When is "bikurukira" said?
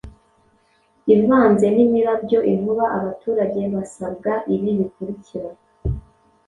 4.77-5.49